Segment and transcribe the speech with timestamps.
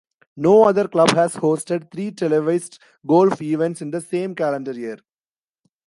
[0.35, 4.97] No other club has hosted three televised golf events in the same calendar year.